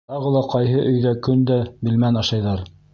Тағы 0.11 0.29
ла 0.35 0.39
ҡайһы 0.53 0.79
өйҙә 0.93 1.13
көн 1.29 1.47
дә 1.53 1.61
билмән 1.85 2.23
ашайҙар? 2.25 2.71